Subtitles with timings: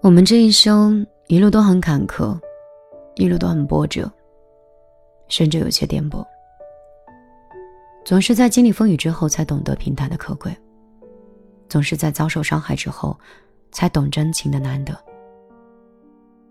[0.00, 2.38] 我们这一生一路都很坎坷，
[3.14, 4.10] 一路都很波折，
[5.28, 6.24] 甚至有些颠簸。
[8.04, 10.52] 总是在经历风雨之后，才懂得平淡的可贵；
[11.68, 13.16] 总是在遭受伤害之后，
[13.70, 14.92] 才懂真情的难得。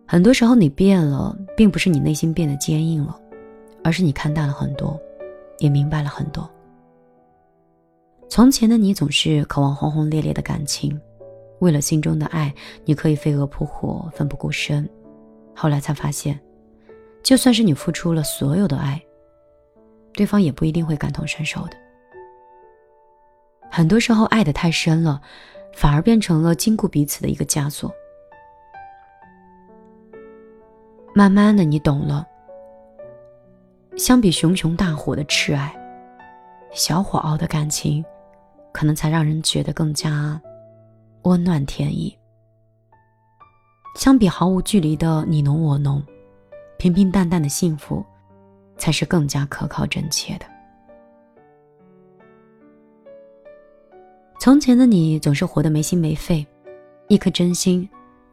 [0.08, 3.20] 很多时候，你变了，并不是你内心变得坚硬了，
[3.84, 4.98] 而是你看淡了很多，
[5.60, 6.50] 也明白了很多。
[8.30, 10.98] 从前的你总是渴望轰轰烈烈的感情。
[11.62, 12.54] 为了心中的爱，
[12.86, 14.88] 你可以飞蛾扑火、奋不顾身。
[15.56, 16.40] 后来才发现，
[17.22, 19.00] 就算是你付出了所有的爱，
[20.12, 21.78] 对方也不一定会感同身受的。
[23.70, 25.22] 很多时候，爱的太深了，
[25.76, 27.94] 反而变成了禁锢彼此的一个枷锁。
[31.14, 32.26] 慢慢的，你懂了。
[33.98, 35.76] 相比熊熊大火的炽爱，
[36.72, 38.04] 小火熬的感情，
[38.72, 40.42] 可能才让人觉得更加。
[41.24, 42.18] 温暖甜意，
[43.96, 46.04] 相比毫无距离的你侬我侬，
[46.80, 48.04] 平平淡淡的幸福，
[48.76, 50.46] 才是更加可靠真切的。
[54.40, 56.46] 从前的你总是活得没心没肺，
[57.08, 57.88] 一颗真心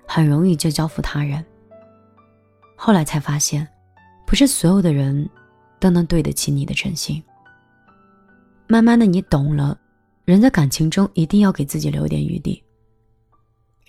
[0.06, 1.44] 很容易就交付他人。
[2.74, 3.68] 后来才发现，
[4.26, 5.28] 不是所有的人
[5.78, 7.22] 都能对得起你的真心。
[8.66, 9.78] 慢慢的，你懂了，
[10.24, 12.62] 人在感情中一定要给自己留点余地。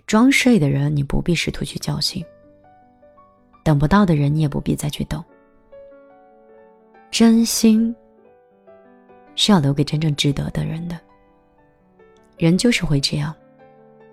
[0.09, 2.23] 装睡的人，你不必试图去叫醒；
[3.63, 5.23] 等不到的人，你也不必再去等。
[7.11, 7.95] 真心
[9.35, 10.99] 是要留给真正值得的人的。
[12.37, 13.35] 人就是会这样，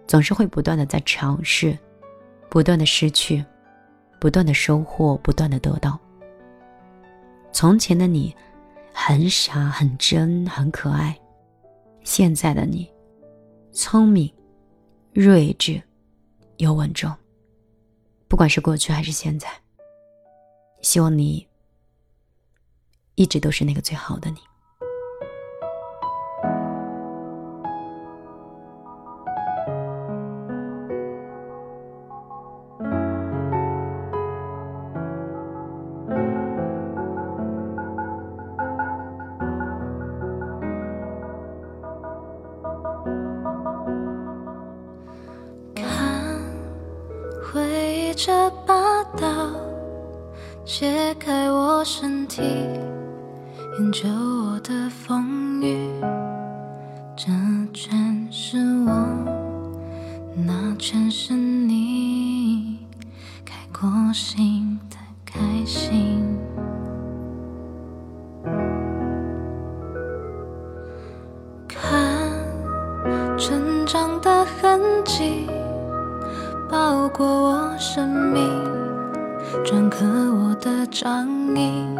[0.06, 1.74] 总是会不断的在尝试，
[2.50, 3.42] 不断的失去，
[4.20, 5.98] 不断的收获，不断的得到。
[7.52, 8.36] 从前的你，
[8.92, 11.14] 很傻，很真，很可爱；
[12.05, 12.86] 现在的你，
[13.72, 14.30] 聪明。
[15.14, 15.83] 睿智，
[16.58, 17.12] 又稳重。
[18.28, 19.48] 不管是过去还是现在，
[20.82, 21.46] 希望你
[23.14, 24.39] 一直都是那个最好的你。
[48.16, 48.32] 这
[48.64, 49.28] 把刀
[50.64, 52.40] 切开我身体，
[53.78, 55.90] 研究我的风雨。
[57.14, 57.27] 这
[57.74, 58.56] 全是
[58.86, 58.90] 我，
[60.34, 62.78] 那全是你，
[63.44, 64.96] 开过心的
[65.27, 66.24] 开心。
[71.68, 72.33] 看
[73.36, 75.46] 成长的痕迹。
[76.68, 78.42] 包裹我生命，
[79.64, 81.96] 篆刻我的掌印，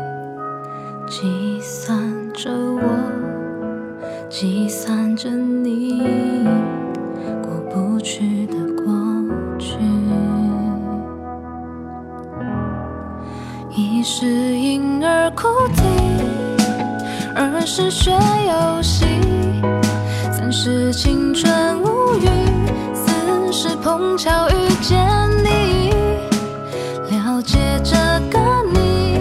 [1.09, 1.97] 计算
[2.33, 2.83] 着我，
[4.29, 6.03] 计算着你
[7.43, 8.93] 过不去的过
[9.57, 9.77] 去。
[13.71, 15.47] 一是婴儿哭
[15.77, 15.83] 啼，
[17.37, 19.07] 二是学游戏，
[20.33, 22.46] 三是青春无语。
[23.59, 24.99] 是碰巧遇见
[25.43, 25.89] 你，
[27.09, 27.97] 了解这
[28.29, 28.39] 个
[28.71, 29.19] 你，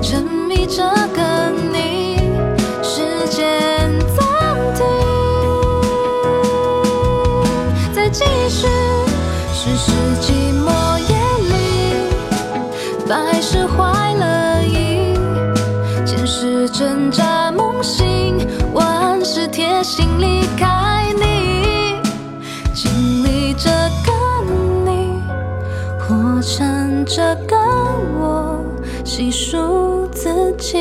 [0.00, 0.84] 沉迷这
[1.16, 2.16] 个你，
[2.80, 4.24] 时间暂
[4.76, 4.86] 停，
[7.92, 8.68] 再继续。
[9.52, 9.90] 世事
[10.20, 10.30] 寂
[10.62, 11.16] 寞夜
[11.50, 11.54] 里，
[13.08, 15.18] 百事坏了意，
[16.06, 20.73] 前世挣扎梦醒，万事贴心离开
[27.06, 27.56] 这个
[28.18, 28.58] 我
[29.04, 30.78] 细数自己，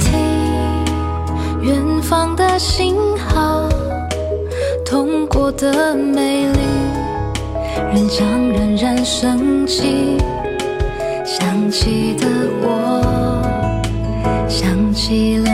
[0.00, 0.18] 听
[1.62, 3.68] 远方的信号，
[4.84, 6.58] 通过的美丽，
[7.92, 10.16] 仍将冉冉升起。
[11.26, 12.26] 想起的
[12.62, 13.82] 我，
[14.48, 15.50] 想起了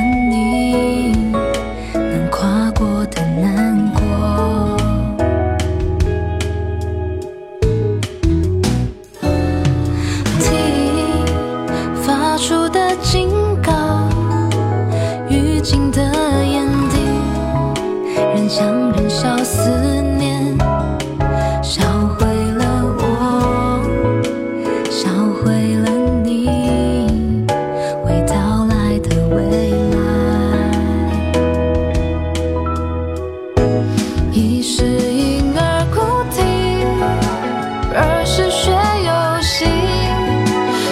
[34.93, 36.43] 是婴儿哭啼，
[37.95, 38.71] 二是学
[39.09, 39.65] 游戏，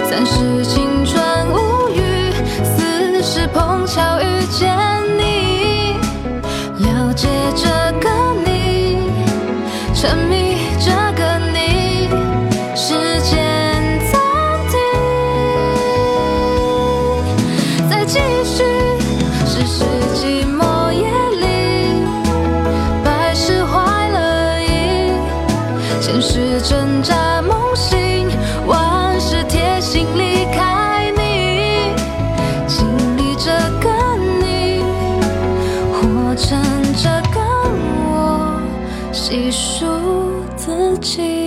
[0.09, 2.33] 三是青春无语，
[2.65, 4.75] 四是碰巧遇见
[5.19, 5.99] 你。
[6.79, 7.69] 了解这
[8.01, 8.09] 个
[8.43, 9.03] 你
[9.95, 10.40] 沉迷。
[39.61, 39.85] 数
[40.57, 41.40] 自己。